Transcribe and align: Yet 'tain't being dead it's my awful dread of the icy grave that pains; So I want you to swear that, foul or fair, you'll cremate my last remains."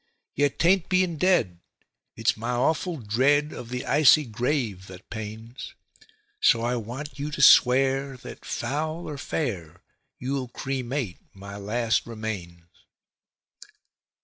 Yet 0.33 0.57
'tain't 0.57 0.89
being 0.89 1.17
dead 1.19 1.59
it's 2.15 2.35
my 2.35 2.49
awful 2.53 2.97
dread 2.97 3.53
of 3.53 3.69
the 3.69 3.85
icy 3.85 4.25
grave 4.25 4.87
that 4.87 5.11
pains; 5.11 5.75
So 6.41 6.63
I 6.63 6.75
want 6.75 7.19
you 7.19 7.29
to 7.29 7.39
swear 7.43 8.17
that, 8.17 8.43
foul 8.43 9.07
or 9.07 9.19
fair, 9.19 9.83
you'll 10.17 10.47
cremate 10.47 11.19
my 11.35 11.55
last 11.57 12.07
remains." 12.07 12.63